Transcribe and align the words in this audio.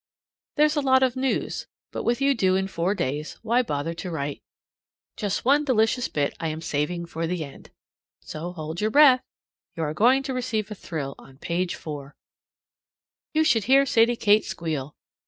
There's 0.55 0.75
a 0.75 0.81
lot 0.81 1.03
of 1.03 1.15
news, 1.15 1.67
but 1.91 2.01
with 2.01 2.21
you 2.21 2.33
due 2.33 2.55
in 2.55 2.67
four 2.67 2.95
days, 2.95 3.37
why 3.43 3.61
bother 3.61 3.93
to 3.93 4.09
write? 4.09 4.41
Just 5.15 5.45
one 5.45 5.63
delicious 5.63 6.07
bit 6.07 6.35
I 6.39 6.47
am 6.47 6.59
saving 6.59 7.05
for 7.05 7.27
the 7.27 7.43
end. 7.45 7.69
So 8.19 8.51
hold 8.51 8.81
your 8.81 8.89
breath. 8.89 9.21
You 9.75 9.83
are 9.83 9.93
going 9.93 10.23
to 10.23 10.33
receive 10.33 10.71
a 10.71 10.73
thrill 10.73 11.13
on 11.19 11.37
page 11.37 11.75
4. 11.75 12.15
You 13.35 13.43
should 13.43 13.65
hear 13.65 13.85
Sadie 13.85 14.15
Kate 14.15 14.43
squeal! 14.43 14.95